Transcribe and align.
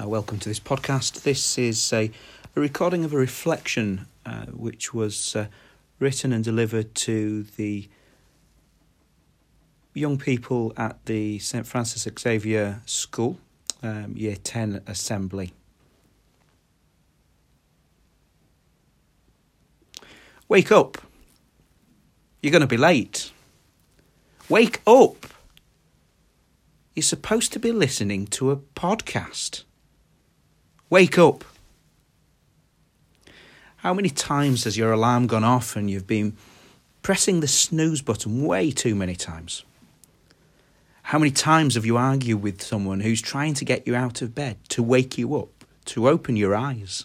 Uh, 0.00 0.06
welcome 0.06 0.38
to 0.38 0.48
this 0.48 0.60
podcast. 0.60 1.22
This 1.22 1.58
is 1.58 1.92
a, 1.92 2.12
a 2.54 2.60
recording 2.60 3.04
of 3.04 3.12
a 3.12 3.16
reflection 3.16 4.06
uh, 4.24 4.44
which 4.46 4.94
was 4.94 5.34
uh, 5.34 5.46
written 5.98 6.32
and 6.32 6.44
delivered 6.44 6.94
to 6.94 7.42
the 7.56 7.88
young 9.94 10.16
people 10.16 10.72
at 10.76 11.04
the 11.06 11.40
St 11.40 11.66
Francis 11.66 12.06
Xavier 12.16 12.80
School, 12.86 13.40
um, 13.82 14.14
Year 14.16 14.36
10 14.36 14.82
Assembly. 14.86 15.52
Wake 20.48 20.70
up! 20.70 20.98
You're 22.40 22.52
going 22.52 22.60
to 22.60 22.68
be 22.68 22.76
late. 22.76 23.32
Wake 24.48 24.80
up! 24.86 25.26
You're 26.94 27.02
supposed 27.02 27.52
to 27.54 27.58
be 27.58 27.72
listening 27.72 28.28
to 28.28 28.52
a 28.52 28.56
podcast. 28.56 29.64
Wake 30.90 31.18
up. 31.18 31.44
How 33.76 33.92
many 33.92 34.08
times 34.08 34.64
has 34.64 34.78
your 34.78 34.90
alarm 34.90 35.26
gone 35.26 35.44
off 35.44 35.76
and 35.76 35.90
you've 35.90 36.06
been 36.06 36.36
pressing 37.02 37.40
the 37.40 37.48
snooze 37.48 38.00
button 38.00 38.42
way 38.44 38.70
too 38.70 38.94
many 38.94 39.14
times? 39.14 39.64
How 41.02 41.18
many 41.18 41.30
times 41.30 41.74
have 41.74 41.84
you 41.84 41.98
argued 41.98 42.42
with 42.42 42.62
someone 42.62 43.00
who's 43.00 43.20
trying 43.20 43.52
to 43.54 43.66
get 43.66 43.86
you 43.86 43.94
out 43.94 44.22
of 44.22 44.34
bed, 44.34 44.56
to 44.70 44.82
wake 44.82 45.18
you 45.18 45.36
up, 45.36 45.64
to 45.86 46.08
open 46.08 46.36
your 46.36 46.54
eyes? 46.54 47.04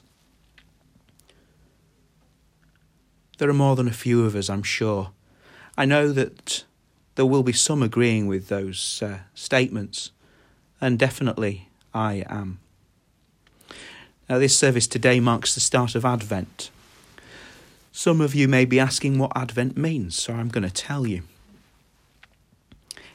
There 3.38 3.50
are 3.50 3.54
more 3.54 3.76
than 3.76 3.90
a 3.90 3.94
few 3.94 4.26
of 4.26 4.36
us, 4.36 4.50
I'm 4.50 4.64
sure. 4.64 5.12
I 5.78 5.84
know 5.84 6.14
that 6.14 6.64
there 7.16 7.26
will 7.26 7.44
be 7.44 7.54
some 7.54 7.84
agreeing 7.84 8.28
with 8.28 8.48
those 8.48 9.02
uh, 9.02 9.20
statements, 9.34 10.12
and 10.80 10.98
definitely 10.98 11.70
I 11.94 12.24
am. 12.30 12.60
Now, 14.30 14.40
this 14.40 14.58
service 14.58 14.88
today 14.88 15.20
marks 15.20 15.54
the 15.54 15.60
start 15.60 15.96
of 15.96 16.06
Advent. 16.06 16.70
Some 17.92 18.22
of 18.22 18.34
you 18.34 18.48
may 18.48 18.64
be 18.64 18.80
asking 18.80 19.20
what 19.20 19.36
Advent 19.36 19.78
means, 19.78 20.16
so 20.16 20.34
I'm 20.34 20.48
going 20.48 20.64
to 20.64 20.74
tell 20.74 21.06
you. 21.06 21.24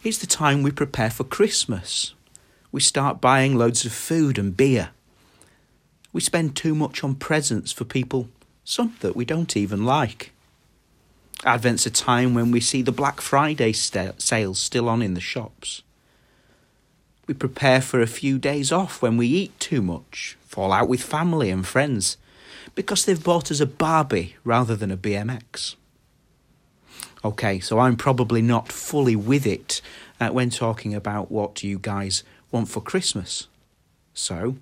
It's 0.04 0.18
the 0.18 0.26
time 0.26 0.62
we 0.62 0.70
prepare 0.70 1.10
for 1.10 1.24
Christmas. 1.24 2.14
We 2.70 2.80
start 2.80 3.20
buying 3.20 3.56
loads 3.56 3.84
of 3.84 3.92
food 3.92 4.38
and 4.38 4.56
beer. 4.56 4.90
We 6.12 6.20
spend 6.20 6.54
too 6.54 6.74
much 6.74 7.02
on 7.02 7.14
presents 7.14 7.72
for 7.72 7.84
people, 7.84 8.28
some 8.62 8.94
that 9.00 9.16
we 9.16 9.24
don't 9.24 9.56
even 9.56 9.84
like. 9.84 10.32
Advent's 11.44 11.86
a 11.86 11.90
time 11.90 12.34
when 12.34 12.50
we 12.50 12.60
see 12.60 12.82
the 12.82 12.92
Black 12.92 13.20
Friday 13.20 13.72
sales 13.72 14.58
still 14.58 14.88
on 14.88 15.02
in 15.02 15.14
the 15.14 15.20
shops. 15.20 15.82
We 17.28 17.34
prepare 17.34 17.82
for 17.82 18.00
a 18.00 18.06
few 18.06 18.38
days 18.38 18.72
off 18.72 19.02
when 19.02 19.18
we 19.18 19.26
eat 19.26 19.60
too 19.60 19.82
much, 19.82 20.38
fall 20.46 20.72
out 20.72 20.88
with 20.88 21.02
family 21.02 21.50
and 21.50 21.64
friends, 21.64 22.16
because 22.74 23.04
they've 23.04 23.22
bought 23.22 23.50
us 23.50 23.60
a 23.60 23.66
Barbie 23.66 24.36
rather 24.44 24.74
than 24.74 24.90
a 24.90 24.96
BMX. 24.96 25.76
Okay, 27.22 27.60
so 27.60 27.80
I'm 27.80 27.96
probably 27.96 28.40
not 28.40 28.72
fully 28.72 29.14
with 29.14 29.46
it 29.46 29.82
uh, 30.18 30.30
when 30.30 30.48
talking 30.48 30.94
about 30.94 31.30
what 31.30 31.62
you 31.62 31.78
guys 31.78 32.24
want 32.50 32.70
for 32.70 32.80
Christmas. 32.80 33.46
So, 34.14 34.56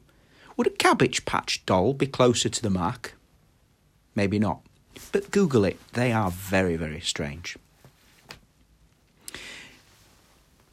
would 0.57 0.67
a 0.67 0.71
Cabbage 0.71 1.25
Patch 1.25 1.65
doll 1.67 1.95
be 1.95 2.09
closer 2.09 2.49
to 2.49 2.63
the 2.63 2.71
mark? 2.71 3.15
Maybe 4.17 4.41
not. 4.41 4.61
But 5.13 5.31
Google 5.31 5.65
it, 5.65 5.79
they 5.93 6.11
are 6.11 6.33
very, 6.33 6.75
very 6.75 7.01
strange. 7.01 7.57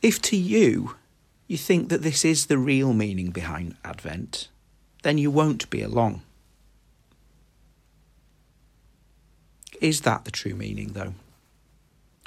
If 0.01 0.19
to 0.23 0.35
you 0.35 0.95
you 1.47 1.57
think 1.57 1.89
that 1.89 2.01
this 2.01 2.23
is 2.23 2.45
the 2.45 2.57
real 2.57 2.93
meaning 2.93 3.31
behind 3.31 3.75
Advent, 3.83 4.47
then 5.03 5.17
you 5.17 5.29
won't 5.29 5.69
be 5.69 5.81
along. 5.81 6.21
Is 9.81 10.01
that 10.01 10.23
the 10.23 10.31
true 10.31 10.53
meaning, 10.55 10.93
though? 10.93 11.13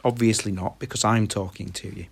Obviously 0.05 0.53
not, 0.53 0.79
because 0.79 1.05
I'm 1.05 1.27
talking 1.27 1.71
to 1.71 1.89
you. 1.89 2.07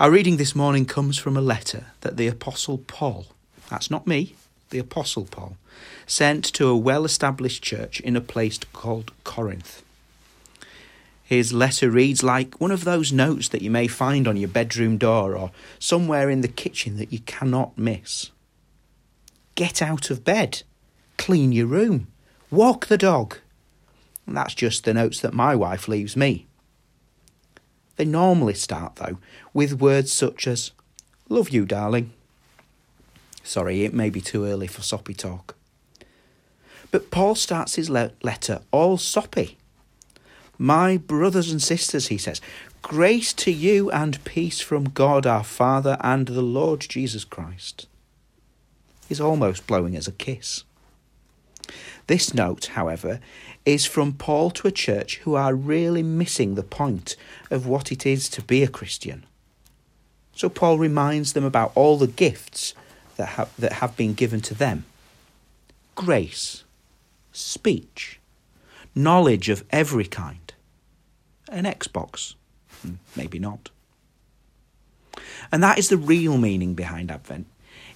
Our 0.00 0.10
reading 0.10 0.38
this 0.38 0.56
morning 0.56 0.86
comes 0.86 1.18
from 1.18 1.36
a 1.36 1.40
letter 1.40 1.86
that 2.00 2.16
the 2.16 2.26
Apostle 2.26 2.78
Paul, 2.78 3.26
that's 3.70 3.92
not 3.92 4.08
me, 4.08 4.34
the 4.70 4.80
Apostle 4.80 5.24
Paul, 5.30 5.56
sent 6.04 6.44
to 6.54 6.66
a 6.66 6.76
well 6.76 7.04
established 7.04 7.62
church 7.62 8.00
in 8.00 8.16
a 8.16 8.20
place 8.20 8.58
called 8.72 9.12
Corinth. 9.22 9.83
His 11.24 11.54
letter 11.54 11.90
reads 11.90 12.22
like 12.22 12.60
one 12.60 12.70
of 12.70 12.84
those 12.84 13.10
notes 13.10 13.48
that 13.48 13.62
you 13.62 13.70
may 13.70 13.86
find 13.86 14.28
on 14.28 14.36
your 14.36 14.48
bedroom 14.48 14.98
door 14.98 15.34
or 15.34 15.50
somewhere 15.78 16.28
in 16.28 16.42
the 16.42 16.48
kitchen 16.48 16.98
that 16.98 17.12
you 17.12 17.20
cannot 17.20 17.78
miss. 17.78 18.30
Get 19.54 19.80
out 19.80 20.10
of 20.10 20.22
bed, 20.22 20.62
clean 21.16 21.50
your 21.50 21.66
room, 21.66 22.08
walk 22.50 22.86
the 22.86 22.98
dog. 22.98 23.38
And 24.26 24.36
that's 24.36 24.54
just 24.54 24.84
the 24.84 24.92
notes 24.92 25.20
that 25.20 25.32
my 25.32 25.54
wife 25.56 25.88
leaves 25.88 26.14
me. 26.14 26.46
They 27.96 28.04
normally 28.04 28.54
start, 28.54 28.96
though, 28.96 29.18
with 29.54 29.80
words 29.80 30.12
such 30.12 30.46
as, 30.46 30.72
Love 31.30 31.50
you, 31.50 31.64
darling. 31.64 32.12
Sorry, 33.42 33.84
it 33.84 33.94
may 33.94 34.10
be 34.10 34.20
too 34.20 34.44
early 34.44 34.66
for 34.66 34.82
soppy 34.82 35.14
talk. 35.14 35.54
But 36.90 37.10
Paul 37.10 37.34
starts 37.34 37.76
his 37.76 37.88
le- 37.88 38.12
letter 38.22 38.60
all 38.72 38.98
soppy 38.98 39.56
my 40.58 40.96
brothers 40.96 41.50
and 41.50 41.62
sisters, 41.62 42.08
he 42.08 42.18
says, 42.18 42.40
grace 42.82 43.32
to 43.32 43.50
you 43.50 43.90
and 43.90 44.22
peace 44.24 44.60
from 44.60 44.84
God 44.84 45.26
our 45.26 45.44
Father 45.44 45.96
and 46.00 46.26
the 46.26 46.42
Lord 46.42 46.80
Jesus 46.80 47.24
Christ. 47.24 47.86
He's 49.08 49.20
almost 49.20 49.66
blowing 49.66 49.96
us 49.96 50.06
a 50.06 50.12
kiss. 50.12 50.64
This 52.06 52.34
note, 52.34 52.66
however, 52.74 53.20
is 53.64 53.86
from 53.86 54.12
Paul 54.12 54.50
to 54.50 54.68
a 54.68 54.72
church 54.72 55.16
who 55.18 55.34
are 55.34 55.54
really 55.54 56.02
missing 56.02 56.54
the 56.54 56.62
point 56.62 57.16
of 57.50 57.66
what 57.66 57.90
it 57.90 58.04
is 58.04 58.28
to 58.30 58.42
be 58.42 58.62
a 58.62 58.68
Christian. 58.68 59.24
So 60.34 60.48
Paul 60.48 60.78
reminds 60.78 61.32
them 61.32 61.44
about 61.44 61.72
all 61.74 61.96
the 61.96 62.06
gifts 62.06 62.74
that 63.16 63.26
have, 63.26 63.50
that 63.58 63.74
have 63.74 63.96
been 63.96 64.14
given 64.14 64.40
to 64.42 64.54
them 64.54 64.84
grace, 65.94 66.64
speech, 67.32 68.20
knowledge 68.94 69.48
of 69.48 69.64
every 69.70 70.04
kind 70.04 70.43
an 71.54 71.64
Xbox? 71.64 72.34
Hmm, 72.82 72.94
maybe 73.16 73.38
not. 73.38 73.70
And 75.52 75.62
that 75.62 75.78
is 75.78 75.88
the 75.88 75.96
real 75.96 76.38
meaning 76.38 76.74
behind 76.74 77.10
Advent. 77.10 77.46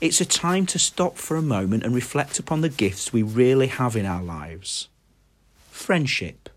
It's 0.00 0.20
a 0.20 0.26
time 0.26 0.64
to 0.66 0.78
stop 0.78 1.16
for 1.16 1.36
a 1.36 1.42
moment 1.42 1.82
and 1.82 1.94
reflect 1.94 2.38
upon 2.38 2.60
the 2.60 2.68
gifts 2.68 3.12
we 3.12 3.22
really 3.22 3.66
have 3.66 3.96
in 3.96 4.06
our 4.06 4.22
lives 4.22 4.88
friendship, 5.70 6.48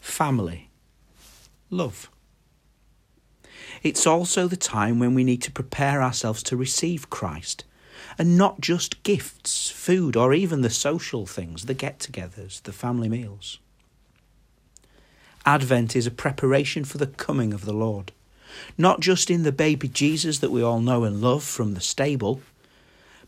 family, 0.00 0.70
love. 1.70 2.10
It's 3.82 4.06
also 4.06 4.46
the 4.46 4.56
time 4.56 4.98
when 4.98 5.14
we 5.14 5.24
need 5.24 5.42
to 5.42 5.52
prepare 5.52 6.02
ourselves 6.02 6.42
to 6.44 6.56
receive 6.56 7.10
Christ, 7.10 7.64
and 8.18 8.36
not 8.36 8.60
just 8.60 9.02
gifts, 9.02 9.70
food, 9.70 10.16
or 10.16 10.34
even 10.34 10.60
the 10.60 10.70
social 10.70 11.26
things, 11.26 11.66
the 11.66 11.74
get 11.74 11.98
togethers, 11.98 12.62
the 12.62 12.72
family 12.72 13.08
meals. 13.08 13.58
Advent 15.48 15.96
is 15.96 16.06
a 16.06 16.10
preparation 16.10 16.84
for 16.84 16.98
the 16.98 17.06
coming 17.06 17.54
of 17.54 17.64
the 17.64 17.72
Lord. 17.72 18.12
Not 18.76 19.00
just 19.00 19.30
in 19.30 19.44
the 19.44 19.50
baby 19.50 19.88
Jesus 19.88 20.40
that 20.40 20.50
we 20.50 20.62
all 20.62 20.78
know 20.78 21.04
and 21.04 21.22
love 21.22 21.42
from 21.42 21.72
the 21.72 21.80
stable, 21.80 22.42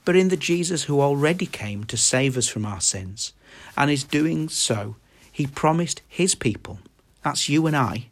but 0.04 0.16
in 0.16 0.28
the 0.28 0.36
Jesus 0.36 0.82
who 0.82 1.00
already 1.00 1.46
came 1.46 1.84
to 1.84 1.96
save 1.96 2.36
us 2.36 2.46
from 2.46 2.66
our 2.66 2.82
sins. 2.82 3.32
And 3.74 3.90
is 3.90 4.04
doing 4.04 4.50
so, 4.50 4.96
he 5.32 5.46
promised 5.46 6.02
his 6.06 6.34
people, 6.34 6.80
that's 7.24 7.48
you 7.48 7.66
and 7.66 7.74
I, 7.74 8.08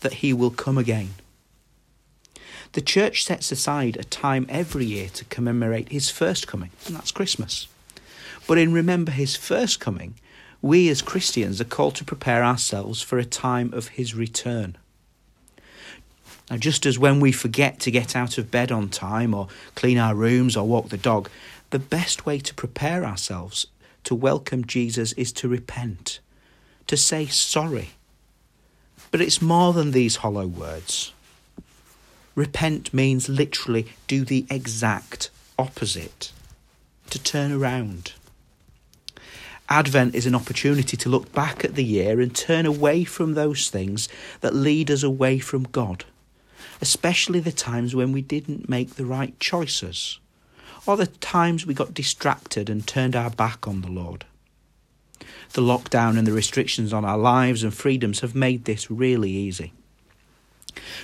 that 0.00 0.20
he 0.20 0.34
will 0.34 0.50
come 0.50 0.76
again. 0.76 1.14
The 2.72 2.82
church 2.82 3.24
sets 3.24 3.50
aside 3.50 3.96
a 3.96 4.04
time 4.04 4.44
every 4.50 4.84
year 4.84 5.08
to 5.14 5.24
commemorate 5.24 5.88
his 5.88 6.10
first 6.10 6.46
coming, 6.46 6.72
and 6.84 6.94
that's 6.94 7.12
Christmas. 7.12 7.66
But 8.46 8.58
in 8.58 8.74
remember 8.74 9.12
his 9.12 9.36
first 9.36 9.80
coming, 9.80 10.16
we 10.60 10.88
as 10.88 11.02
Christians 11.02 11.60
are 11.60 11.64
called 11.64 11.94
to 11.96 12.04
prepare 12.04 12.44
ourselves 12.44 13.00
for 13.00 13.18
a 13.18 13.24
time 13.24 13.72
of 13.72 13.88
His 13.88 14.14
return. 14.14 14.76
Now, 16.50 16.56
just 16.56 16.86
as 16.86 16.98
when 16.98 17.20
we 17.20 17.30
forget 17.30 17.78
to 17.80 17.90
get 17.90 18.16
out 18.16 18.38
of 18.38 18.50
bed 18.50 18.72
on 18.72 18.88
time, 18.88 19.34
or 19.34 19.48
clean 19.74 19.98
our 19.98 20.14
rooms, 20.14 20.56
or 20.56 20.66
walk 20.66 20.88
the 20.88 20.96
dog, 20.96 21.28
the 21.70 21.78
best 21.78 22.24
way 22.24 22.38
to 22.38 22.54
prepare 22.54 23.04
ourselves 23.04 23.66
to 24.04 24.14
welcome 24.14 24.64
Jesus 24.64 25.12
is 25.12 25.32
to 25.34 25.48
repent, 25.48 26.20
to 26.86 26.96
say 26.96 27.26
sorry. 27.26 27.90
But 29.10 29.20
it's 29.20 29.42
more 29.42 29.72
than 29.72 29.90
these 29.90 30.16
hollow 30.16 30.46
words. 30.46 31.12
Repent 32.34 32.94
means 32.94 33.28
literally 33.28 33.88
do 34.06 34.24
the 34.24 34.46
exact 34.48 35.30
opposite, 35.58 36.32
to 37.10 37.22
turn 37.22 37.52
around. 37.52 38.12
Advent 39.68 40.14
is 40.14 40.24
an 40.24 40.34
opportunity 40.34 40.96
to 40.96 41.08
look 41.10 41.30
back 41.32 41.64
at 41.64 41.74
the 41.74 41.84
year 41.84 42.20
and 42.20 42.34
turn 42.34 42.64
away 42.64 43.04
from 43.04 43.34
those 43.34 43.68
things 43.68 44.08
that 44.40 44.54
lead 44.54 44.90
us 44.90 45.02
away 45.02 45.38
from 45.38 45.64
God, 45.64 46.04
especially 46.80 47.40
the 47.40 47.52
times 47.52 47.94
when 47.94 48.10
we 48.10 48.22
didn't 48.22 48.68
make 48.68 48.94
the 48.94 49.04
right 49.04 49.38
choices, 49.38 50.18
or 50.86 50.96
the 50.96 51.06
times 51.06 51.66
we 51.66 51.74
got 51.74 51.92
distracted 51.92 52.70
and 52.70 52.86
turned 52.86 53.14
our 53.14 53.30
back 53.30 53.68
on 53.68 53.82
the 53.82 53.90
Lord. 53.90 54.24
The 55.52 55.62
lockdown 55.62 56.16
and 56.16 56.26
the 56.26 56.32
restrictions 56.32 56.92
on 56.92 57.04
our 57.04 57.18
lives 57.18 57.62
and 57.62 57.74
freedoms 57.74 58.20
have 58.20 58.34
made 58.34 58.64
this 58.64 58.90
really 58.90 59.30
easy. 59.30 59.72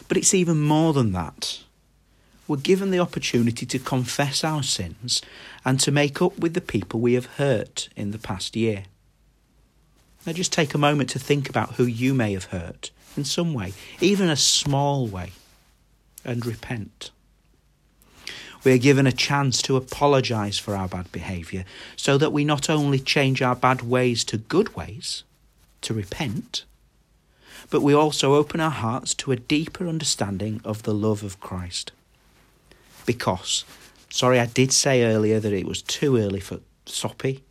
But 0.08 0.16
it's 0.16 0.32
even 0.32 0.60
more 0.62 0.94
than 0.94 1.12
that. 1.12 1.60
We're 2.46 2.56
given 2.58 2.90
the 2.90 2.98
opportunity 2.98 3.64
to 3.64 3.78
confess 3.78 4.44
our 4.44 4.62
sins 4.62 5.22
and 5.64 5.80
to 5.80 5.90
make 5.90 6.20
up 6.20 6.38
with 6.38 6.54
the 6.54 6.60
people 6.60 7.00
we 7.00 7.14
have 7.14 7.26
hurt 7.36 7.88
in 7.96 8.10
the 8.10 8.18
past 8.18 8.54
year. 8.54 8.84
Now, 10.26 10.32
just 10.32 10.52
take 10.52 10.74
a 10.74 10.78
moment 10.78 11.10
to 11.10 11.18
think 11.18 11.48
about 11.48 11.74
who 11.74 11.84
you 11.84 12.14
may 12.14 12.32
have 12.32 12.46
hurt 12.46 12.90
in 13.16 13.24
some 13.24 13.54
way, 13.54 13.72
even 14.00 14.28
a 14.28 14.36
small 14.36 15.06
way, 15.06 15.32
and 16.24 16.44
repent. 16.44 17.10
We 18.62 18.72
are 18.72 18.78
given 18.78 19.06
a 19.06 19.12
chance 19.12 19.60
to 19.62 19.76
apologise 19.76 20.58
for 20.58 20.74
our 20.74 20.88
bad 20.88 21.12
behaviour 21.12 21.64
so 21.96 22.16
that 22.16 22.32
we 22.32 22.44
not 22.44 22.70
only 22.70 22.98
change 22.98 23.42
our 23.42 23.54
bad 23.54 23.82
ways 23.82 24.24
to 24.24 24.38
good 24.38 24.74
ways, 24.74 25.22
to 25.82 25.92
repent, 25.92 26.64
but 27.70 27.82
we 27.82 27.94
also 27.94 28.34
open 28.34 28.60
our 28.60 28.70
hearts 28.70 29.14
to 29.14 29.32
a 29.32 29.36
deeper 29.36 29.86
understanding 29.86 30.62
of 30.64 30.82
the 30.84 30.94
love 30.94 31.22
of 31.22 31.40
Christ. 31.40 31.92
Because, 33.06 33.64
sorry, 34.10 34.40
I 34.40 34.46
did 34.46 34.72
say 34.72 35.04
earlier 35.04 35.40
that 35.40 35.52
it 35.52 35.66
was 35.66 35.82
too 35.82 36.16
early 36.16 36.40
for 36.40 36.60
soppy, 36.86 37.42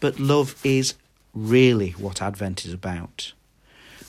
but 0.00 0.20
love 0.20 0.56
is 0.64 0.94
really 1.34 1.90
what 1.92 2.22
Advent 2.22 2.64
is 2.64 2.72
about. 2.72 3.32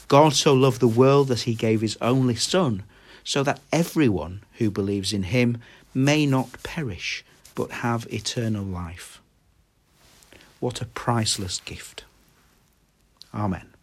God 0.08 0.34
so 0.34 0.54
loved 0.54 0.80
the 0.80 0.88
world 0.88 1.30
that 1.30 1.42
he 1.42 1.56
gave 1.56 1.82
his 1.82 1.98
only 2.02 2.36
Son, 2.36 2.84
so 3.24 3.42
that 3.44 3.60
everyone 3.72 4.42
who 4.54 4.70
believes 4.70 5.12
in 5.12 5.24
him 5.24 5.58
may 5.94 6.26
not 6.26 6.62
perish, 6.62 7.24
but 7.56 7.72
have 7.72 8.06
eternal 8.14 8.64
life. 8.64 9.22
What 10.60 10.82
a 10.82 10.86
priceless 10.86 11.60
gift. 11.60 12.04
Amen. 13.34 13.75